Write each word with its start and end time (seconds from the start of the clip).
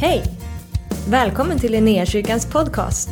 Hej! 0.00 0.24
Välkommen 1.08 1.58
till 1.58 1.72
Linnéakyrkans 1.72 2.46
podcast. 2.46 3.08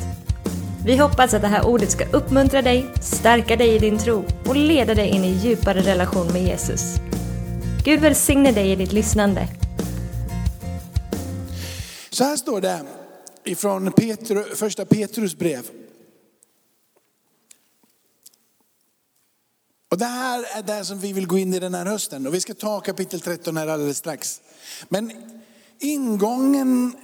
Vi 0.87 0.97
hoppas 0.97 1.35
att 1.35 1.43
det 1.43 1.49
här 1.49 1.67
ordet 1.67 1.91
ska 1.91 2.09
uppmuntra 2.09 2.63
dig, 2.63 2.87
stärka 3.01 3.57
dig 3.57 3.75
i 3.75 3.79
din 3.79 3.99
tro 3.99 4.25
och 4.47 4.57
leda 4.57 4.95
dig 4.95 5.09
in 5.09 5.25
i 5.25 5.29
djupare 5.29 5.81
relation 5.81 6.33
med 6.33 6.43
Jesus. 6.43 6.95
Gud 7.85 8.01
välsigne 8.01 8.53
dig 8.53 8.73
i 8.73 8.77
ditt 8.77 8.93
lyssnande. 8.93 9.49
Så 12.11 12.25
här 12.25 12.37
står 12.37 12.61
det 12.61 12.81
ifrån 13.45 13.93
Petru, 13.93 14.45
första 14.45 14.85
Petrus 14.85 15.37
brev. 15.37 15.67
Och 19.91 19.99
det 19.99 20.05
här 20.05 20.59
är 20.59 20.63
det 20.63 20.85
som 20.85 20.99
vi 20.99 21.13
vill 21.13 21.27
gå 21.27 21.39
in 21.39 21.55
i 21.55 21.59
den 21.59 21.75
här 21.75 21.87
hösten. 21.87 22.27
Och 22.27 22.35
vi 22.35 22.41
ska 22.41 22.55
ta 22.55 22.81
kapitel 22.81 23.21
13 23.21 23.57
här 23.57 23.67
alldeles 23.67 23.99
strax. 23.99 24.41
Men 24.89 25.13
ingången 25.85 26.97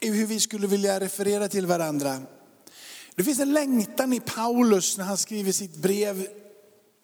i 0.00 0.10
hur 0.10 0.26
vi 0.26 0.40
skulle 0.40 0.66
vilja 0.66 1.00
referera 1.00 1.48
till 1.48 1.66
varandra. 1.66 2.20
Det 3.14 3.24
finns 3.24 3.40
en 3.40 3.52
längtan 3.52 4.12
i 4.12 4.20
Paulus 4.20 4.98
när 4.98 5.04
han 5.04 5.16
skriver 5.16 5.52
sitt 5.52 5.76
brev, 5.76 6.26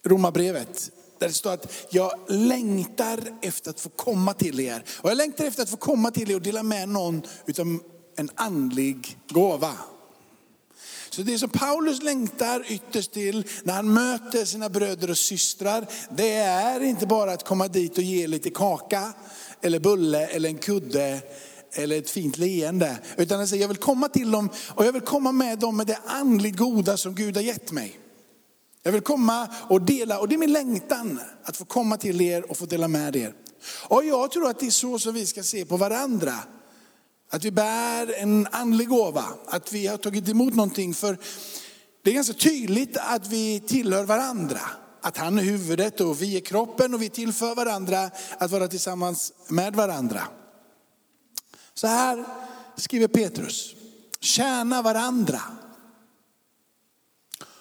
Romarbrevet. 0.06 0.90
Där 1.18 1.28
det 1.28 1.34
står 1.34 1.52
att 1.52 1.72
jag 1.90 2.12
längtar 2.28 3.20
efter 3.42 3.70
att 3.70 3.80
få 3.80 3.88
komma 3.88 4.34
till 4.34 4.60
er. 4.60 4.84
Och 5.00 5.10
jag 5.10 5.16
längtar 5.16 5.44
efter 5.44 5.62
att 5.62 5.70
få 5.70 5.76
komma 5.76 6.10
till 6.10 6.30
er 6.30 6.34
och 6.34 6.42
dela 6.42 6.62
med 6.62 6.88
någon 6.88 7.22
utav 7.46 7.78
en 8.16 8.30
andlig 8.34 9.18
gåva. 9.28 9.72
Så 11.10 11.22
det 11.22 11.38
som 11.38 11.48
Paulus 11.48 12.02
längtar 12.02 12.64
ytterst 12.68 13.12
till 13.12 13.48
när 13.62 13.74
han 13.74 13.94
möter 13.94 14.44
sina 14.44 14.68
bröder 14.68 15.10
och 15.10 15.18
systrar, 15.18 15.86
det 16.16 16.32
är 16.36 16.80
inte 16.80 17.06
bara 17.06 17.32
att 17.32 17.44
komma 17.44 17.68
dit 17.68 17.98
och 17.98 18.04
ge 18.04 18.26
lite 18.26 18.50
kaka, 18.50 19.12
eller 19.64 19.80
bulle, 19.80 20.26
eller 20.26 20.48
en 20.48 20.58
kudde, 20.58 21.22
eller 21.72 21.98
ett 21.98 22.10
fint 22.10 22.38
leende. 22.38 22.98
Utan 23.16 23.38
han 23.38 23.48
säger, 23.48 23.62
jag 23.62 23.68
vill 23.68 23.76
komma 23.76 24.08
till 24.08 24.30
dem 24.30 24.50
och 24.68 24.84
jag 24.84 24.92
vill 24.92 25.02
komma 25.02 25.32
med 25.32 25.58
dem 25.58 25.76
med 25.76 25.86
det 25.86 25.98
andligt 26.06 26.56
goda 26.56 26.96
som 26.96 27.14
Gud 27.14 27.36
har 27.36 27.42
gett 27.42 27.72
mig. 27.72 27.98
Jag 28.82 28.92
vill 28.92 29.00
komma 29.00 29.48
och 29.68 29.82
dela, 29.82 30.18
och 30.18 30.28
det 30.28 30.34
är 30.34 30.38
min 30.38 30.52
längtan, 30.52 31.20
att 31.44 31.56
få 31.56 31.64
komma 31.64 31.96
till 31.96 32.20
er 32.20 32.50
och 32.50 32.56
få 32.56 32.66
dela 32.66 32.88
med 32.88 33.16
er. 33.16 33.34
Och 33.88 34.04
jag 34.04 34.30
tror 34.30 34.48
att 34.48 34.60
det 34.60 34.66
är 34.66 34.70
så 34.70 34.98
som 34.98 35.14
vi 35.14 35.26
ska 35.26 35.42
se 35.42 35.64
på 35.64 35.76
varandra. 35.76 36.34
Att 37.30 37.44
vi 37.44 37.50
bär 37.50 38.14
en 38.18 38.48
andlig 38.50 38.88
gåva, 38.88 39.24
att 39.46 39.72
vi 39.72 39.86
har 39.86 39.96
tagit 39.96 40.28
emot 40.28 40.54
någonting. 40.54 40.94
För 40.94 41.18
det 42.02 42.10
är 42.10 42.14
ganska 42.14 42.34
tydligt 42.34 42.96
att 42.96 43.26
vi 43.26 43.60
tillhör 43.60 44.04
varandra. 44.04 44.60
Att 45.04 45.16
han 45.16 45.38
är 45.38 45.42
huvudet 45.42 46.00
och 46.00 46.22
vi 46.22 46.36
är 46.36 46.40
kroppen 46.40 46.94
och 46.94 47.02
vi 47.02 47.08
tillför 47.08 47.54
varandra 47.54 48.10
att 48.38 48.50
vara 48.50 48.68
tillsammans 48.68 49.32
med 49.48 49.76
varandra. 49.76 50.22
Så 51.74 51.86
här 51.86 52.24
skriver 52.76 53.08
Petrus, 53.08 53.74
tjäna 54.20 54.82
varandra. 54.82 55.40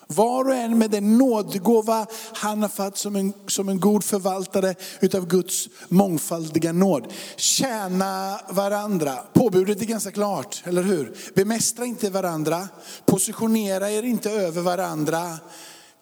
Var 0.07 0.45
och 0.45 0.55
en 0.55 0.77
med 0.77 0.91
den 0.91 1.17
nådgåva 1.17 2.05
han 2.33 2.61
har 2.61 2.69
fått 2.69 2.97
som 2.97 3.15
en, 3.15 3.33
som 3.47 3.69
en 3.69 3.79
god 3.79 4.03
förvaltare 4.03 4.75
utav 4.99 5.27
Guds 5.27 5.69
mångfaldiga 5.89 6.71
nåd. 6.71 7.13
Tjäna 7.35 8.39
varandra. 8.49 9.15
Påbudet 9.33 9.81
är 9.81 9.85
ganska 9.85 10.11
klart, 10.11 10.63
eller 10.65 10.83
hur? 10.83 11.17
Bemästra 11.35 11.85
inte 11.85 12.09
varandra, 12.09 12.67
positionera 13.05 13.91
er 13.91 14.03
inte 14.03 14.31
över 14.31 14.61
varandra, 14.61 15.39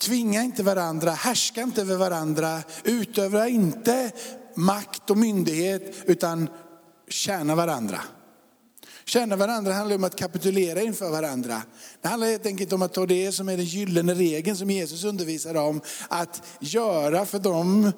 tvinga 0.02 0.44
inte 0.44 0.64
varandra, 0.64 1.12
härska 1.12 1.62
inte 1.62 1.82
över 1.82 1.98
varandra, 1.98 2.64
utöva 2.84 3.48
inte 3.48 4.12
makt 4.56 5.10
och 5.10 5.18
myndighet, 5.18 5.96
utan 6.06 6.50
tjäna 7.10 7.56
varandra. 7.56 8.02
Tjäna 9.06 9.36
varandra 9.36 9.74
handlar 9.74 9.96
om 9.96 10.04
att 10.04 10.16
kapitulera 10.16 10.82
inför 10.82 11.10
varandra. 11.10 11.62
Det 12.02 12.08
handlar 12.08 12.28
helt 12.28 12.46
enkelt 12.46 12.74
om 12.74 12.82
att 12.82 12.94
ta 12.94 13.06
det 13.06 13.32
som 13.32 13.50
är 13.50 13.58
den 13.58 13.66
gyllene 13.66 14.14
regeln 14.14 14.58
som 14.58 14.70
Jesus 14.70 15.04
undervisar 15.04 15.56
om. 15.56 15.82
Att 16.08 16.44
göra 16.60 17.26
för 17.26 17.40
dem 17.40 17.92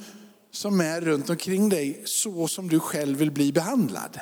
som 0.51 0.81
är 0.81 1.01
runt 1.01 1.29
omkring 1.29 1.69
dig 1.69 2.01
så 2.05 2.47
som 2.47 2.69
du 2.69 2.79
själv 2.79 3.17
vill 3.17 3.31
bli 3.31 3.51
behandlad. 3.51 4.19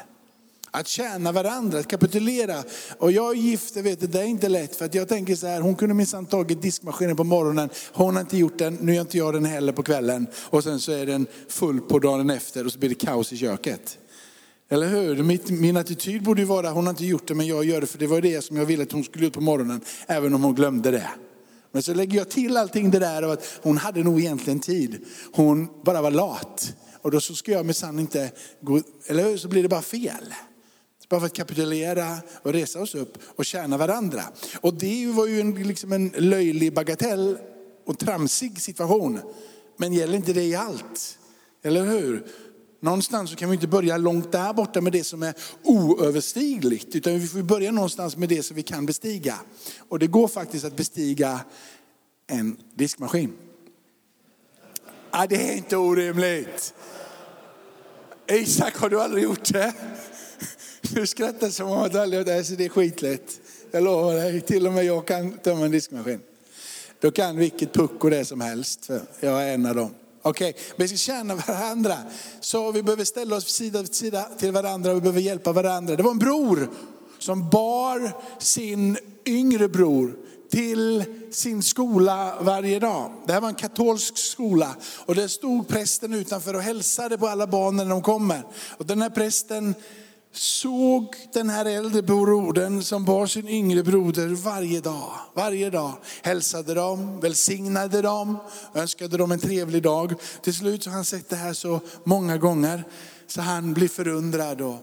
Att 0.74 0.88
tjäna 0.88 1.32
varandra, 1.32 1.80
att 1.80 1.88
kapitulera. 1.88 2.64
Och 2.98 3.12
jag 3.12 3.32
är 3.32 3.42
gift, 3.42 3.76
jag 3.76 3.84
vet 3.84 4.12
det 4.12 4.20
är 4.20 4.24
inte 4.24 4.50
lätt. 4.50 4.76
För 4.76 4.86
att 4.86 4.96
jag 4.96 5.08
tänker 5.08 5.36
så 5.36 5.48
här, 5.48 5.62
hon 5.62 5.76
kunde 5.76 5.96
minsann 5.96 6.26
tagit 6.26 6.62
diskmaskinen 6.62 7.16
på 7.16 7.24
morgonen. 7.24 7.70
Hon 7.94 8.16
har 8.16 8.22
inte 8.22 8.38
gjort 8.38 8.58
den, 8.58 8.78
nu 8.82 8.94
gör 8.94 9.02
inte 9.02 9.18
jag 9.18 9.34
den 9.34 9.46
heller 9.46 9.72
på 9.72 9.84
kvällen. 9.84 10.28
Och 10.36 10.64
sen 10.64 10.80
så 10.80 10.92
är 10.92 11.06
den 11.06 11.28
full 11.48 11.82
på 11.82 12.00
dagen 12.00 12.30
efter 12.30 12.66
och 12.66 12.72
så 12.72 12.80
blir 12.80 12.90
det 12.90 12.96
kaos 12.96 13.34
i 13.34 13.38
köket. 13.38 13.98
Eller 14.70 14.88
hur? 14.88 15.24
Mitt, 15.24 15.50
min 15.50 15.78
attityd 15.78 16.24
borde 16.24 16.42
ju 16.42 16.48
vara, 16.48 16.70
hon 16.70 16.86
har 16.86 16.90
inte 16.90 17.06
gjort 17.06 17.28
det 17.28 17.36
men 17.36 17.48
jag 17.48 17.66
gör 17.66 17.82
det 17.82 17.88
för 17.88 18.00
det 18.00 18.08
var 18.08 18.22
det 18.22 18.42
som 18.42 18.58
jag 18.58 18.66
ville 18.66 18.84
att 18.84 18.92
hon 18.92 19.04
skulle 19.04 19.28
ut 19.28 19.34
på 19.34 19.42
morgonen. 19.42 19.82
Även 20.08 20.34
om 20.34 20.44
hon 20.44 20.56
glömde 20.56 20.92
det. 20.92 21.10
Men 21.72 21.84
så 21.84 21.94
lägger 21.94 22.18
jag 22.18 22.30
till 22.30 22.58
allting 22.58 22.92
det 22.92 23.00
där 23.00 23.24
av 23.24 23.32
att 23.32 23.60
hon 23.62 23.78
hade 23.78 24.04
nog 24.04 24.20
egentligen 24.20 24.60
tid. 24.60 25.06
Hon 25.34 25.68
bara 25.86 26.02
var 26.02 26.12
lat. 26.12 26.74
Och 27.02 27.12
då 27.12 27.20
så 27.20 27.36
ska 27.36 27.52
jag 27.52 27.66
minsann 27.66 28.00
inte 28.00 28.32
gå, 28.62 28.82
eller 29.08 29.24
hur? 29.24 29.38
Så 29.38 29.48
blir 29.48 29.64
det 29.64 29.70
bara 29.70 29.82
fel. 29.82 30.34
Bara 31.12 31.20
för 31.20 31.28
att 31.28 31.34
kapitulera 31.34 32.18
och 32.42 32.54
resa 32.54 32.82
oss 32.82 32.96
upp 32.96 33.18
och 33.36 33.46
tjäna 33.46 33.78
varandra. 33.78 34.24
Och 34.62 34.74
det 34.74 35.08
var 35.08 35.28
ju 35.28 35.40
en, 35.40 35.68
liksom 35.68 35.92
en 35.92 36.14
löjlig 36.18 36.74
bagatell 36.74 37.38
och 37.86 38.00
tramsig 38.00 38.62
situation. 38.62 39.20
Men 39.78 39.94
gäller 39.94 40.16
inte 40.16 40.34
det 40.34 40.44
i 40.44 40.56
allt? 40.56 41.18
Eller 41.64 41.84
hur? 41.84 42.28
Någonstans 42.80 43.30
så 43.30 43.36
kan 43.36 43.50
vi 43.50 43.56
inte 43.56 43.68
börja 43.68 43.98
långt 43.98 44.32
där 44.32 44.54
borta 44.54 44.82
med 44.82 44.94
det 44.94 45.04
som 45.04 45.24
är 45.24 45.34
oöverstigligt. 45.64 46.96
Utan 46.96 47.20
vi 47.20 47.28
får 47.28 47.42
börja 47.42 47.72
någonstans 47.72 48.18
med 48.18 48.30
det 48.30 48.44
som 48.44 48.56
vi 48.56 48.64
kan 48.64 48.86
bestiga. 48.86 49.40
Och 49.90 50.00
det 50.00 50.08
går 50.08 50.28
faktiskt 50.28 50.66
att 50.66 50.76
bestiga 50.76 51.40
en 52.28 52.58
diskmaskin. 52.76 53.34
Ah, 55.10 55.28
det 55.28 55.50
är 55.50 55.58
inte 55.58 55.78
orimligt. 55.78 56.74
Isak, 58.28 58.78
har 58.78 58.90
du 58.90 59.02
aldrig 59.02 59.24
gjort 59.24 59.54
det? 59.54 59.74
Du 60.94 61.08
skrattar 61.08 61.50
som 61.50 61.70
om 61.70 61.80
att 61.80 61.96
aldrig 61.96 62.20
gjort 62.20 62.28
det. 62.28 62.58
Det 62.58 62.66
är 62.66 62.70
skitlätt. 62.70 63.42
Jag 63.72 63.84
lovar 63.84 64.16
dig, 64.16 64.42
till 64.42 64.68
och 64.68 64.74
med 64.74 64.86
jag 64.86 65.08
kan 65.08 65.34
tömma 65.34 65.66
en 65.66 65.72
diskmaskin. 65.72 66.20
Då 67.00 67.12
kan 67.12 67.38
vilket 67.38 67.74
pucko 67.74 68.10
det 68.10 68.26
som 68.26 68.42
helst. 68.42 68.86
För 68.86 69.02
jag 69.20 69.44
är 69.44 69.54
en 69.54 69.66
av 69.66 69.76
dem. 69.76 69.90
Okej, 70.22 70.50
okay. 70.50 70.62
vi 70.76 70.88
ska 70.88 70.98
känna 70.98 71.36
varandra. 71.36 71.98
Så 72.40 72.72
vi 72.72 72.84
behöver 72.84 73.04
ställa 73.04 73.36
oss 73.36 73.48
sida 73.48 73.82
vid 73.82 73.96
sida 73.96 74.28
till 74.38 74.52
varandra, 74.52 74.94
vi 74.94 75.02
behöver 75.02 75.22
hjälpa 75.22 75.52
varandra. 75.52 75.96
Det 75.96 76.04
var 76.04 76.12
en 76.12 76.20
bror 76.20 76.70
som 77.20 77.50
bar 77.50 78.12
sin 78.40 78.98
yngre 79.26 79.68
bror 79.68 80.16
till 80.52 81.04
sin 81.32 81.64
skola 81.64 82.38
varje 82.42 82.80
dag. 82.80 83.12
Det 83.28 83.34
här 83.34 83.42
var 83.42 83.50
en 83.50 83.56
katolsk 83.56 84.18
skola 84.18 84.76
och 85.06 85.16
där 85.16 85.28
stod 85.28 85.68
prästen 85.68 86.14
utanför 86.14 86.54
och 86.54 86.62
hälsade 86.62 87.18
på 87.18 87.28
alla 87.28 87.48
barn 87.48 87.76
när 87.76 87.86
de 87.86 88.02
kommer. 88.02 88.44
Och 88.78 88.86
den 88.86 89.02
här 89.02 89.10
prästen 89.10 89.76
såg 90.32 91.16
den 91.34 91.50
här 91.50 91.66
äldre 91.66 92.02
brodern 92.02 92.84
som 92.84 93.06
bar 93.06 93.26
sin 93.28 93.48
yngre 93.48 93.84
broder 93.84 94.28
varje 94.28 94.82
dag. 94.82 95.12
Varje 95.34 95.70
dag 95.70 95.98
hälsade 96.22 96.74
dem, 96.74 97.20
välsignade 97.20 98.02
dem, 98.02 98.38
önskade 98.74 99.18
dem 99.18 99.32
en 99.32 99.40
trevlig 99.40 99.84
dag. 99.84 100.14
Till 100.42 100.54
slut 100.54 100.84
så 100.84 100.90
har 100.90 100.96
han 100.96 101.06
sett 101.06 101.30
det 101.30 101.36
här 101.36 101.54
så 101.54 101.80
många 102.04 102.38
gånger 102.38 102.84
så 103.28 103.42
han 103.42 103.74
blir 103.74 103.88
förundrad 103.88 104.62
och 104.62 104.74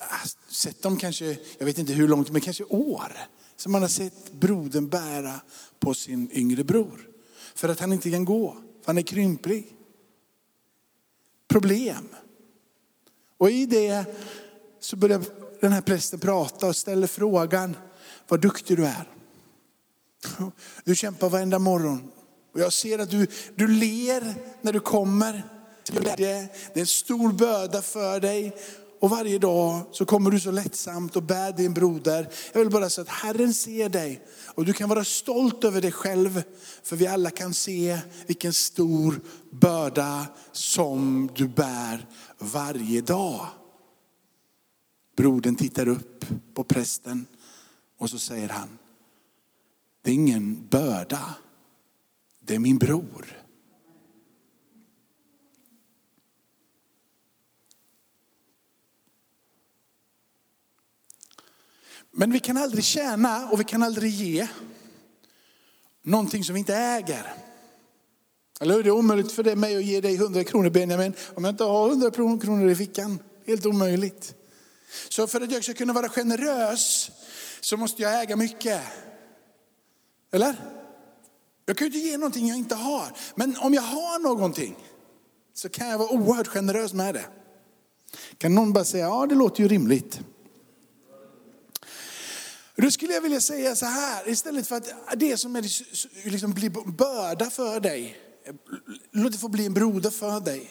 äh, 0.00 0.28
sett 0.48 0.82
dem 0.82 0.96
kanske, 0.96 1.36
jag 1.58 1.66
vet 1.66 1.78
inte 1.78 1.92
hur 1.92 2.08
långt, 2.08 2.30
men 2.30 2.40
kanske 2.40 2.64
år. 2.64 3.12
Som 3.56 3.72
man 3.72 3.82
har 3.82 3.88
sett 3.88 4.32
brodern 4.32 4.88
bära 4.88 5.40
på 5.80 5.94
sin 5.94 6.30
yngre 6.32 6.64
bror. 6.64 7.08
För 7.54 7.68
att 7.68 7.80
han 7.80 7.92
inte 7.92 8.10
kan 8.10 8.24
gå, 8.24 8.52
för 8.52 8.86
han 8.86 8.98
är 8.98 9.02
krymplig. 9.02 9.76
Problem. 11.48 12.08
Och 13.38 13.50
i 13.50 13.66
det 13.66 14.06
så 14.82 14.96
börjar 14.96 15.22
den 15.60 15.72
här 15.72 15.80
prästen 15.80 16.20
prata 16.20 16.66
och 16.66 16.76
ställer 16.76 17.06
frågan, 17.06 17.76
vad 18.28 18.40
duktig 18.40 18.76
du 18.76 18.86
är. 18.86 19.08
Du 20.84 20.94
kämpar 20.94 21.28
varenda 21.28 21.58
morgon. 21.58 22.10
Och 22.54 22.60
jag 22.60 22.72
ser 22.72 22.98
att 22.98 23.10
du, 23.10 23.26
du 23.54 23.68
ler 23.68 24.34
när 24.60 24.72
du 24.72 24.80
kommer. 24.80 25.42
Det 26.16 26.24
är 26.24 26.48
en 26.74 26.86
stor 26.86 27.32
börda 27.32 27.82
för 27.82 28.20
dig. 28.20 28.56
Och 29.00 29.10
varje 29.10 29.38
dag 29.38 29.80
så 29.92 30.04
kommer 30.04 30.30
du 30.30 30.40
så 30.40 30.50
lättsamt 30.50 31.16
och 31.16 31.22
bär 31.22 31.52
din 31.52 31.74
broder. 31.74 32.28
Jag 32.52 32.60
vill 32.60 32.70
bara 32.70 32.90
säga 32.90 33.02
att 33.02 33.08
Herren 33.08 33.54
ser 33.54 33.88
dig. 33.88 34.22
Och 34.54 34.64
du 34.64 34.72
kan 34.72 34.88
vara 34.88 35.04
stolt 35.04 35.64
över 35.64 35.80
dig 35.80 35.92
själv. 35.92 36.42
För 36.82 36.96
vi 36.96 37.06
alla 37.06 37.30
kan 37.30 37.54
se 37.54 37.98
vilken 38.26 38.52
stor 38.52 39.20
börda 39.50 40.26
som 40.52 41.30
du 41.34 41.48
bär 41.48 42.06
varje 42.38 43.00
dag. 43.00 43.46
Brodern 45.16 45.56
tittar 45.56 45.88
upp 45.88 46.24
på 46.54 46.64
prästen 46.64 47.26
och 47.98 48.10
så 48.10 48.18
säger 48.18 48.48
han, 48.48 48.78
det 50.02 50.10
är 50.10 50.14
ingen 50.14 50.66
börda, 50.66 51.34
det 52.40 52.54
är 52.54 52.58
min 52.58 52.78
bror. 52.78 53.42
Men 62.10 62.32
vi 62.32 62.40
kan 62.40 62.56
aldrig 62.56 62.84
tjäna 62.84 63.48
och 63.50 63.60
vi 63.60 63.64
kan 63.64 63.82
aldrig 63.82 64.12
ge 64.12 64.48
någonting 66.02 66.44
som 66.44 66.54
vi 66.54 66.58
inte 66.58 66.76
äger. 66.76 67.34
Eller 68.60 68.74
hur? 68.74 68.82
Det 68.82 68.88
är 68.88 68.92
omöjligt 68.92 69.32
för 69.32 69.56
mig 69.56 69.76
att 69.76 69.84
ge 69.84 70.00
dig 70.00 70.14
100 70.14 70.44
kronor 70.44 70.70
Benjamin 70.70 71.14
om 71.34 71.44
jag 71.44 71.52
inte 71.52 71.64
har 71.64 71.88
100 71.88 72.10
kronor 72.10 72.70
i 72.70 72.76
fickan. 72.76 73.18
Helt 73.46 73.66
omöjligt. 73.66 74.34
Så 75.08 75.26
för 75.26 75.40
att 75.40 75.52
jag 75.52 75.64
ska 75.64 75.74
kunna 75.74 75.92
vara 75.92 76.08
generös 76.08 77.10
så 77.60 77.76
måste 77.76 78.02
jag 78.02 78.22
äga 78.22 78.36
mycket. 78.36 78.82
Eller? 80.32 80.56
Jag 81.66 81.76
kan 81.76 81.88
ju 81.88 81.94
inte 81.94 82.08
ge 82.08 82.16
någonting 82.16 82.48
jag 82.48 82.58
inte 82.58 82.74
har. 82.74 83.16
Men 83.34 83.56
om 83.56 83.74
jag 83.74 83.82
har 83.82 84.18
någonting 84.18 84.76
så 85.54 85.68
kan 85.68 85.88
jag 85.88 85.98
vara 85.98 86.08
oerhört 86.08 86.46
generös 86.46 86.92
med 86.92 87.14
det. 87.14 87.24
Kan 88.38 88.54
någon 88.54 88.72
bara 88.72 88.84
säga, 88.84 89.04
ja 89.04 89.26
det 89.26 89.34
låter 89.34 89.62
ju 89.62 89.68
rimligt. 89.68 90.20
Då 92.76 92.90
skulle 92.90 93.14
jag 93.14 93.20
vilja 93.20 93.40
säga 93.40 93.76
så 93.76 93.86
här, 93.86 94.28
istället 94.28 94.68
för 94.68 94.76
att 94.76 94.92
det 95.16 95.36
som 95.36 95.56
är, 95.56 95.62
liksom 96.30 96.52
blir 96.52 96.70
börda 96.92 97.50
för 97.50 97.80
dig, 97.80 98.16
låt 99.10 99.32
det 99.32 99.38
få 99.38 99.48
bli 99.48 99.66
en 99.66 99.74
broder 99.74 100.10
för 100.10 100.40
dig. 100.40 100.70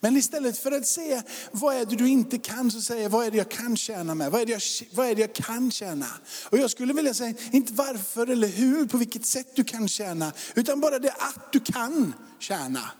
Men 0.00 0.16
istället 0.16 0.58
för 0.58 0.72
att 0.72 0.86
säga, 0.86 1.22
vad 1.50 1.76
är 1.76 1.84
det 1.84 1.96
du 1.96 2.08
inte 2.08 2.38
kan, 2.38 2.70
så 2.70 2.80
säger 2.80 3.02
jag, 3.02 3.10
vad 3.10 3.26
är 3.26 3.30
det 3.30 3.36
jag 3.36 3.50
kan 3.50 3.76
tjäna 3.76 4.14
med? 4.14 4.30
Vad 4.30 4.40
är, 4.40 4.46
det 4.46 4.52
jag, 4.52 4.62
vad 4.92 5.06
är 5.06 5.14
det 5.14 5.20
jag 5.20 5.34
kan 5.34 5.70
tjäna? 5.70 6.06
Och 6.50 6.58
jag 6.58 6.70
skulle 6.70 6.92
vilja 6.92 7.14
säga, 7.14 7.34
inte 7.52 7.72
varför 7.72 8.26
eller 8.26 8.48
hur, 8.48 8.86
på 8.86 8.96
vilket 8.96 9.26
sätt 9.26 9.56
du 9.56 9.64
kan 9.64 9.88
tjäna, 9.88 10.32
utan 10.54 10.80
bara 10.80 10.98
det 10.98 11.10
att 11.10 11.52
du 11.52 11.60
kan 11.60 12.14
tjäna. 12.38 12.90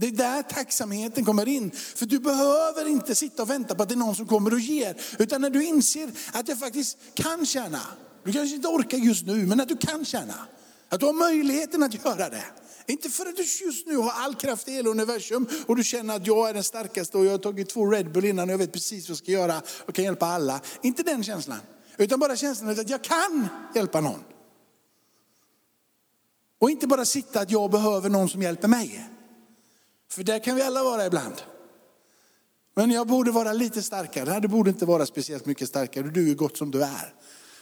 Det 0.00 0.06
är 0.06 0.10
där 0.10 0.42
tacksamheten 0.42 1.24
kommer 1.24 1.48
in. 1.48 1.70
För 1.70 2.06
du 2.06 2.18
behöver 2.18 2.88
inte 2.88 3.14
sitta 3.14 3.42
och 3.42 3.50
vänta 3.50 3.74
på 3.74 3.82
att 3.82 3.88
det 3.88 3.94
är 3.94 3.96
någon 3.96 4.14
som 4.14 4.26
kommer 4.26 4.52
och 4.52 4.60
ger. 4.60 5.00
Utan 5.18 5.40
när 5.40 5.50
du 5.50 5.64
inser 5.64 6.10
att 6.32 6.48
jag 6.48 6.58
faktiskt 6.58 6.98
kan 7.14 7.46
tjäna. 7.46 7.80
Du 8.24 8.32
kanske 8.32 8.56
inte 8.56 8.68
orkar 8.68 8.98
just 8.98 9.26
nu, 9.26 9.46
men 9.46 9.60
att 9.60 9.68
du 9.68 9.76
kan 9.76 10.04
tjäna. 10.04 10.34
Att 10.88 11.00
du 11.00 11.06
har 11.06 11.12
möjligheten 11.12 11.82
att 11.82 12.04
göra 12.04 12.28
det. 12.28 12.44
Inte 12.88 13.10
för 13.10 13.26
att 13.26 13.36
du 13.36 13.42
just 13.42 13.86
nu 13.86 13.96
har 13.96 14.10
all 14.10 14.34
kraft 14.34 14.68
i 14.68 14.72
hela 14.72 14.90
universum 14.90 15.48
och 15.66 15.76
du 15.76 15.84
känner 15.84 16.16
att 16.16 16.26
jag 16.26 16.48
är 16.48 16.54
den 16.54 16.64
starkaste 16.64 17.18
och 17.18 17.24
jag 17.24 17.30
har 17.30 17.38
tagit 17.38 17.68
två 17.68 17.86
Red 17.86 18.12
Bull 18.12 18.24
innan 18.24 18.48
och 18.48 18.52
jag 18.52 18.58
vet 18.58 18.72
precis 18.72 19.08
vad 19.08 19.10
jag 19.10 19.18
ska 19.18 19.32
göra 19.32 19.62
och 19.86 19.94
kan 19.94 20.04
hjälpa 20.04 20.26
alla. 20.26 20.60
Inte 20.82 21.02
den 21.02 21.24
känslan. 21.24 21.58
Utan 21.96 22.20
bara 22.20 22.36
känslan 22.36 22.70
att 22.70 22.90
jag 22.90 23.04
kan 23.04 23.48
hjälpa 23.74 24.00
någon. 24.00 24.24
Och 26.58 26.70
inte 26.70 26.86
bara 26.86 27.04
sitta 27.04 27.40
att 27.40 27.50
jag 27.50 27.70
behöver 27.70 28.10
någon 28.10 28.28
som 28.28 28.42
hjälper 28.42 28.68
mig. 28.68 29.08
För 30.10 30.22
där 30.22 30.38
kan 30.38 30.56
vi 30.56 30.62
alla 30.62 30.84
vara 30.84 31.06
ibland. 31.06 31.34
Men 32.74 32.90
jag 32.90 33.06
borde 33.06 33.30
vara 33.30 33.52
lite 33.52 33.82
starkare. 33.82 34.30
Nej, 34.30 34.40
du 34.40 34.48
borde 34.48 34.70
inte 34.70 34.86
vara 34.86 35.06
speciellt 35.06 35.46
mycket 35.46 35.68
starkare. 35.68 36.08
Du 36.08 36.30
är 36.30 36.34
gott 36.34 36.56
som 36.56 36.70
du 36.70 36.82
är. 36.82 37.14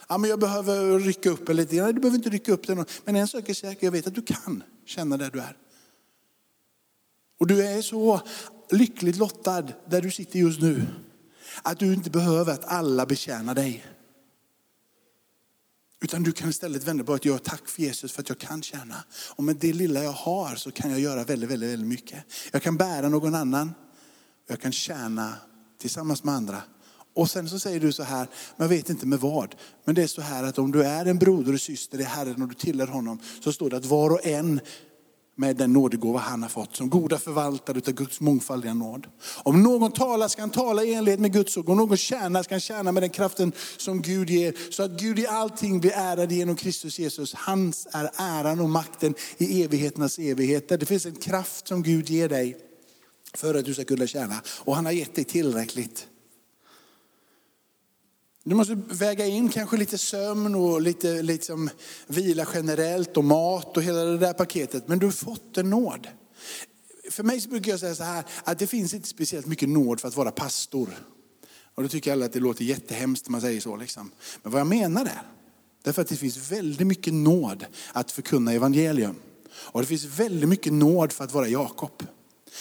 Ja, 0.09 0.17
men 0.17 0.29
jag 0.29 0.39
behöver 0.39 0.99
rycka 0.99 1.29
upp 1.29 1.49
lite. 1.49 1.75
Nej, 1.75 1.93
du 1.93 1.99
behöver 1.99 2.17
inte 2.17 2.29
rycka 2.29 2.51
upp 2.51 2.67
den. 2.67 2.85
Men 3.05 3.15
en 3.15 3.27
sak 3.27 3.49
är 3.49 3.53
säker, 3.53 3.87
jag 3.87 3.91
vet 3.91 4.07
att 4.07 4.15
du 4.15 4.21
kan 4.21 4.63
känna 4.87 5.17
där 5.17 5.31
du 5.31 5.39
är. 5.39 5.57
Och 7.39 7.47
du 7.47 7.67
är 7.67 7.81
så 7.81 8.21
lyckligt 8.71 9.17
lottad 9.17 9.61
där 9.89 10.01
du 10.01 10.11
sitter 10.11 10.39
just 10.39 10.61
nu. 10.61 10.85
Att 11.61 11.79
du 11.79 11.93
inte 11.93 12.09
behöver 12.09 12.53
att 12.53 12.65
alla 12.65 13.05
betjänar 13.05 13.55
dig. 13.55 13.85
Utan 16.01 16.23
du 16.23 16.31
kan 16.31 16.49
istället 16.49 16.83
vända 16.83 17.03
på 17.03 17.13
att 17.13 17.25
jag 17.25 17.43
tack 17.43 17.67
för 17.67 17.81
Jesus 17.81 18.11
för 18.11 18.21
att 18.21 18.29
jag 18.29 18.37
kan 18.37 18.63
tjäna. 18.63 19.03
Och 19.35 19.43
med 19.43 19.55
det 19.55 19.73
lilla 19.73 20.03
jag 20.03 20.11
har 20.11 20.55
så 20.55 20.71
kan 20.71 20.91
jag 20.91 20.99
göra 20.99 21.23
väldigt, 21.23 21.49
väldigt, 21.49 21.69
väldigt 21.69 21.87
mycket. 21.87 22.23
Jag 22.51 22.61
kan 22.61 22.77
bära 22.77 23.09
någon 23.09 23.35
annan. 23.35 23.73
Jag 24.47 24.61
kan 24.61 24.71
tjäna 24.71 25.33
tillsammans 25.77 26.23
med 26.23 26.35
andra. 26.35 26.61
Och 27.17 27.29
sen 27.29 27.49
så 27.49 27.59
säger 27.59 27.79
du 27.79 27.91
så 27.91 28.03
här, 28.03 28.27
men 28.57 28.69
jag 28.69 28.77
vet 28.77 28.89
inte 28.89 29.05
med 29.05 29.19
vad. 29.19 29.55
Men 29.85 29.95
det 29.95 30.03
är 30.03 30.07
så 30.07 30.21
här 30.21 30.43
att 30.43 30.57
om 30.57 30.71
du 30.71 30.83
är 30.83 31.05
en 31.05 31.17
broder 31.17 31.53
och 31.53 31.61
syster 31.61 31.99
i 31.99 32.03
Herren 32.03 32.41
och 32.41 32.47
du 32.47 32.55
tillhör 32.55 32.87
honom. 32.87 33.19
Så 33.43 33.53
står 33.53 33.69
det 33.69 33.77
att 33.77 33.85
var 33.85 34.09
och 34.09 34.25
en 34.25 34.59
med 35.35 35.55
den 35.55 35.73
nådegåva 35.73 36.19
han 36.19 36.41
har 36.41 36.49
fått. 36.49 36.75
Som 36.75 36.89
goda 36.89 37.17
förvaltare 37.17 37.81
av 37.87 37.93
Guds 37.93 38.19
mångfaldiga 38.19 38.73
nåd. 38.73 39.07
Om 39.43 39.63
någon 39.63 39.91
talar 39.91 40.27
ska 40.27 40.41
han 40.41 40.49
tala 40.49 40.83
i 40.83 40.93
enlighet 40.93 41.19
med 41.19 41.33
Guds 41.33 41.57
ord. 41.57 41.69
Om 41.69 41.77
någon 41.77 41.97
tjänar 41.97 42.43
ska 42.43 42.53
han 42.53 42.59
tjäna 42.59 42.91
med 42.91 43.03
den 43.03 43.09
kraften 43.09 43.51
som 43.77 44.01
Gud 44.01 44.29
ger. 44.29 44.55
Så 44.71 44.83
att 44.83 44.91
Gud 44.91 45.19
i 45.19 45.27
allting 45.27 45.79
blir 45.79 45.91
ärad 45.95 46.31
genom 46.31 46.55
Kristus 46.55 46.99
Jesus. 46.99 47.33
Hans 47.33 47.87
är 47.91 48.09
äran 48.17 48.59
och 48.59 48.69
makten 48.69 49.15
i 49.37 49.63
evigheternas 49.63 50.19
evigheter. 50.19 50.77
Det 50.77 50.85
finns 50.85 51.05
en 51.05 51.15
kraft 51.15 51.67
som 51.67 51.83
Gud 51.83 52.09
ger 52.09 52.29
dig 52.29 52.57
för 53.33 53.55
att 53.55 53.65
du 53.65 53.73
ska 53.73 53.83
kunna 53.83 54.07
tjäna. 54.07 54.35
Och 54.47 54.75
han 54.75 54.85
har 54.85 54.91
gett 54.91 55.15
dig 55.15 55.23
tillräckligt. 55.23 56.07
Du 58.49 58.55
måste 58.55 58.75
väga 58.75 59.25
in 59.25 59.49
kanske 59.49 59.77
lite 59.77 59.97
sömn 59.97 60.55
och 60.55 60.81
lite 60.81 61.21
liksom 61.21 61.69
vila 62.07 62.47
generellt 62.53 63.17
och 63.17 63.23
mat 63.23 63.77
och 63.77 63.83
hela 63.83 64.03
det 64.03 64.17
där 64.17 64.33
paketet. 64.33 64.87
Men 64.87 64.99
du 64.99 65.05
har 65.05 65.11
fått 65.11 65.57
en 65.57 65.69
nåd. 65.69 66.07
För 67.11 67.23
mig 67.23 67.41
så 67.41 67.49
brukar 67.49 67.71
jag 67.71 67.79
säga 67.79 67.95
så 67.95 68.03
här, 68.03 68.23
att 68.43 68.59
det 68.59 68.67
finns 68.67 68.93
inte 68.93 69.07
speciellt 69.07 69.45
mycket 69.45 69.69
nåd 69.69 69.99
för 69.99 70.07
att 70.07 70.15
vara 70.15 70.31
pastor. 70.31 70.89
Och 71.75 71.83
då 71.83 71.89
tycker 71.89 72.11
alla 72.11 72.25
att 72.25 72.33
det 72.33 72.39
låter 72.39 72.63
jättehemskt 72.63 73.27
när 73.27 73.31
man 73.31 73.41
säger 73.41 73.61
så. 73.61 73.75
Liksom. 73.75 74.11
Men 74.43 74.51
vad 74.51 74.59
jag 74.59 74.67
menar 74.67 75.05
är, 75.05 75.21
därför 75.83 76.01
att 76.01 76.07
det 76.07 76.15
finns 76.15 76.51
väldigt 76.51 76.87
mycket 76.87 77.13
nåd 77.13 77.65
att 77.93 78.11
förkunna 78.11 78.53
evangelium. 78.53 79.15
Och 79.51 79.81
det 79.81 79.87
finns 79.87 80.05
väldigt 80.05 80.49
mycket 80.49 80.73
nåd 80.73 81.11
för 81.11 81.23
att 81.23 81.33
vara 81.33 81.47
Jakob. 81.47 82.03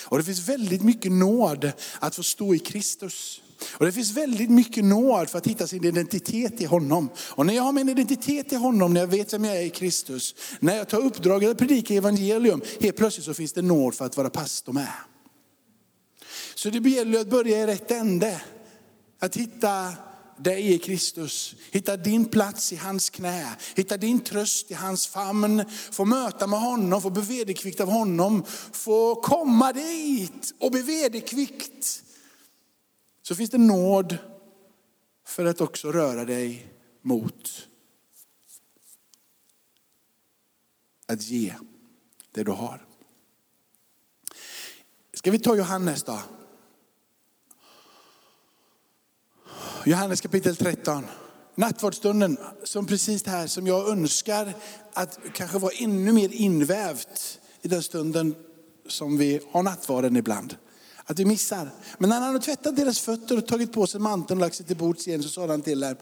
Och 0.04 0.18
det 0.18 0.24
finns 0.24 0.48
väldigt 0.48 0.82
mycket 0.82 1.12
nåd 1.12 1.72
att 1.98 2.14
få 2.14 2.22
stå 2.22 2.54
i 2.54 2.58
Kristus. 2.58 3.42
Och 3.72 3.86
det 3.86 3.92
finns 3.92 4.12
väldigt 4.12 4.50
mycket 4.50 4.84
nåd 4.84 5.30
för 5.30 5.38
att 5.38 5.46
hitta 5.46 5.66
sin 5.66 5.84
identitet 5.84 6.60
i 6.60 6.64
honom. 6.64 7.08
Och 7.18 7.46
när 7.46 7.54
jag 7.54 7.62
har 7.62 7.72
min 7.72 7.88
identitet 7.88 8.52
i 8.52 8.56
honom, 8.56 8.94
när 8.94 9.00
jag 9.00 9.08
vet 9.08 9.32
vem 9.32 9.44
jag 9.44 9.56
är 9.56 9.62
i 9.62 9.70
Kristus, 9.70 10.34
när 10.60 10.76
jag 10.76 10.88
tar 10.88 10.98
uppdraget 10.98 11.50
att 11.50 11.58
predika 11.58 11.94
evangelium, 11.94 12.62
helt 12.80 12.96
plötsligt 12.96 13.24
så 13.24 13.34
finns 13.34 13.52
det 13.52 13.62
nåd 13.62 13.94
för 13.94 14.04
att 14.04 14.16
vara 14.16 14.30
pastor 14.30 14.72
med. 14.72 14.92
Så 16.54 16.70
det 16.70 16.90
gäller 16.90 17.20
att 17.20 17.30
börja 17.30 17.58
i 17.58 17.66
rätt 17.66 17.90
ände. 17.90 18.40
Att 19.20 19.36
hitta 19.36 19.92
dig 20.38 20.72
i 20.72 20.78
Kristus. 20.78 21.54
Hitta 21.70 21.96
din 21.96 22.24
plats 22.24 22.72
i 22.72 22.76
hans 22.76 23.10
knä. 23.10 23.46
Hitta 23.74 23.96
din 23.96 24.20
tröst 24.20 24.70
i 24.70 24.74
hans 24.74 25.06
famn. 25.06 25.64
Få 25.92 26.04
möta 26.04 26.46
med 26.46 26.60
honom, 26.60 27.02
få 27.02 27.10
bli 27.10 27.22
vederkvickt 27.22 27.80
av 27.80 27.88
honom. 27.88 28.44
Få 28.72 29.14
komma 29.14 29.72
dit 29.72 30.54
och 30.60 30.70
bli 30.70 30.82
vederkvickt 30.82 32.02
så 33.26 33.34
finns 33.34 33.50
det 33.50 33.58
nåd 33.58 34.18
för 35.24 35.44
att 35.44 35.60
också 35.60 35.92
röra 35.92 36.24
dig 36.24 36.72
mot 37.02 37.68
att 41.06 41.22
ge 41.22 41.54
det 42.32 42.42
du 42.44 42.50
har. 42.50 42.86
Ska 45.14 45.30
vi 45.30 45.38
ta 45.38 45.56
Johannes 45.56 46.02
då? 46.02 46.20
Johannes 49.84 50.20
kapitel 50.20 50.56
13. 50.56 51.06
Nattvardsstunden 51.54 52.38
som 52.64 52.86
precis 52.86 53.22
det 53.22 53.30
här 53.30 53.46
som 53.46 53.66
jag 53.66 53.88
önskar 53.88 54.52
att 54.92 55.18
kanske 55.32 55.58
vara 55.58 55.72
ännu 55.78 56.12
mer 56.12 56.32
invävt 56.32 57.40
i 57.62 57.68
den 57.68 57.82
stunden 57.82 58.34
som 58.86 59.18
vi 59.18 59.40
har 59.50 59.62
nattvarden 59.62 60.16
ibland. 60.16 60.56
Att 61.08 61.18
vi 61.18 61.24
missar. 61.24 61.70
Men 61.98 62.10
när 62.10 62.16
han 62.16 62.26
hade 62.26 62.44
tvättat 62.44 62.76
deras 62.76 63.00
fötter 63.00 63.38
och 63.38 63.46
tagit 63.46 63.72
på 63.72 63.86
sig 63.86 64.00
manteln 64.00 64.40
och 64.40 64.46
lagt 64.46 64.56
sig 64.56 64.66
till 64.66 64.76
bords 64.76 65.08
igen 65.08 65.22
så 65.22 65.28
sa 65.28 65.46
han 65.46 65.62
till 65.62 65.80
dem, 65.80 65.96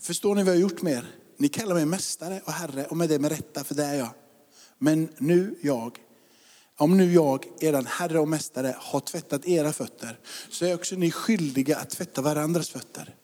förstår 0.00 0.34
ni 0.34 0.42
vad 0.42 0.54
jag 0.54 0.60
har 0.60 0.62
gjort 0.62 0.82
med 0.82 0.92
er? 0.92 1.06
Ni 1.36 1.48
kallar 1.48 1.74
mig 1.74 1.86
mästare 1.86 2.40
och 2.44 2.52
herre 2.52 2.84
och 2.84 2.96
med 2.96 3.08
det 3.08 3.18
med 3.18 3.30
rätta, 3.30 3.64
för 3.64 3.74
det 3.74 3.84
är 3.84 3.94
jag. 3.94 4.10
Men 4.78 5.08
nu 5.18 5.58
jag, 5.62 5.98
om 6.76 6.96
nu 6.96 7.12
jag, 7.12 7.46
eran 7.60 7.86
herre 7.86 8.18
och 8.18 8.28
mästare, 8.28 8.76
har 8.78 9.00
tvättat 9.00 9.46
era 9.46 9.72
fötter, 9.72 10.18
så 10.50 10.64
är 10.64 10.74
också 10.74 10.94
ni 10.94 11.10
skyldiga 11.10 11.76
att 11.76 11.90
tvätta 11.90 12.22
varandras 12.22 12.68
fötter. 12.68 13.14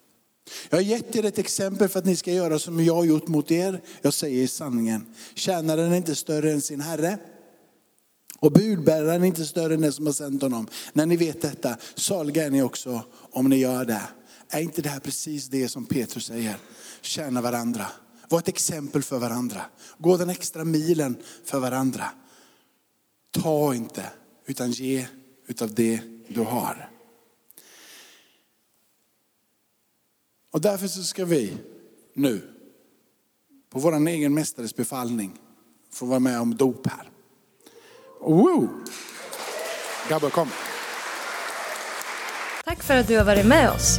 Jag 0.71 0.79
har 0.79 0.83
gett 0.83 1.17
er 1.17 1.25
ett 1.25 1.39
exempel 1.39 1.89
för 1.89 1.99
att 1.99 2.05
ni 2.05 2.17
ska 2.17 2.33
göra 2.33 2.59
som 2.59 2.85
jag 2.85 2.95
har 2.95 3.05
gjort 3.05 3.29
mot 3.29 3.51
er. 3.51 3.83
Jag 4.03 4.15
säger 4.15 4.47
sanningen. 4.47 5.15
Tjänaren 5.35 5.93
är 5.93 5.97
inte 5.97 6.15
större 6.15 6.53
än 6.53 6.61
sin 6.61 6.81
herre. 6.81 7.19
Och 8.41 8.53
budbäraren 8.53 9.23
är 9.23 9.27
inte 9.27 9.47
större 9.47 9.75
än 9.75 9.81
den 9.81 9.93
som 9.93 10.07
har 10.07 10.13
sänt 10.13 10.43
honom. 10.43 10.69
När 10.93 11.07
ni 11.07 11.17
vet 11.17 11.43
detta, 11.43 11.77
saliga 11.95 12.45
är 12.45 12.51
ni 12.51 12.63
också 12.63 13.05
om 13.13 13.49
ni 13.49 13.57
gör 13.57 13.85
det. 13.85 14.03
Är 14.49 14.61
inte 14.61 14.83
det 14.83 14.89
här 14.89 15.01
precis 15.01 15.49
det 15.49 15.69
som 15.69 15.87
Petrus 15.87 16.27
säger? 16.27 16.57
Tjäna 17.01 17.41
varandra. 17.41 17.87
Var 18.29 18.39
ett 18.39 18.49
exempel 18.49 19.03
för 19.03 19.19
varandra. 19.19 19.63
Gå 19.99 20.17
den 20.17 20.31
extra 20.31 20.65
milen 20.65 21.17
för 21.45 21.61
varandra. 21.61 22.05
Ta 23.31 23.75
inte, 23.75 24.05
utan 24.47 24.71
ge 24.71 25.07
utav 25.47 25.75
det 25.75 26.01
du 26.29 26.41
har. 26.41 26.91
Och 30.53 30.61
därför 30.61 30.89
så 30.89 31.03
ska 31.03 31.25
vi 31.25 31.57
nu, 32.15 32.43
på 33.71 33.79
vår 33.79 34.09
egen 34.09 34.35
mästares 34.35 34.77
befallning, 34.77 35.39
få 35.91 36.07
vara 36.07 36.19
med 36.19 36.41
om 36.41 36.55
dop 36.55 36.87
här. 36.87 37.10
Woo! 38.23 38.69
Gabbe, 40.09 40.31
kom. 40.31 40.51
Tack 42.65 42.83
för 42.83 42.97
att 42.97 43.09
du 43.09 43.19
har 43.19 43.25
varit 43.25 43.47
med 43.47 43.71
oss. 43.71 43.99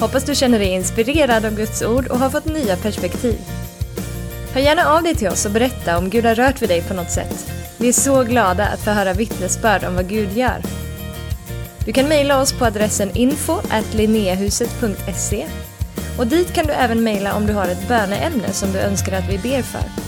Hoppas 0.00 0.24
du 0.24 0.34
känner 0.34 0.58
dig 0.58 0.68
inspirerad 0.68 1.44
av 1.44 1.54
Guds 1.54 1.82
ord 1.82 2.06
och 2.06 2.18
har 2.18 2.30
fått 2.30 2.44
nya 2.44 2.76
perspektiv. 2.76 3.38
Hör 4.54 4.60
gärna 4.60 4.84
av 4.84 5.02
dig 5.02 5.14
till 5.14 5.28
oss 5.28 5.46
och 5.46 5.52
berätta 5.52 5.98
om 5.98 6.10
Gud 6.10 6.24
har 6.24 6.34
rört 6.34 6.62
vid 6.62 6.68
dig 6.68 6.82
på 6.82 6.94
något 6.94 7.10
sätt. 7.10 7.50
Vi 7.78 7.88
är 7.88 7.92
så 7.92 8.22
glada 8.24 8.66
att 8.66 8.80
få 8.80 8.90
höra 8.90 9.12
vittnesbörd 9.12 9.84
om 9.84 9.94
vad 9.94 10.08
Gud 10.08 10.32
gör. 10.32 10.62
Du 11.86 11.92
kan 11.92 12.08
mejla 12.08 12.40
oss 12.40 12.52
på 12.52 12.64
adressen 12.64 13.10
info 13.14 13.60
och 16.18 16.26
dit 16.26 16.52
kan 16.52 16.66
du 16.66 16.72
även 16.72 17.02
mejla 17.02 17.34
om 17.34 17.46
du 17.46 17.52
har 17.52 17.68
ett 17.68 17.88
böneämne 17.88 18.52
som 18.52 18.72
du 18.72 18.78
önskar 18.78 19.12
att 19.12 19.28
vi 19.28 19.38
ber 19.38 19.62
för. 19.62 20.07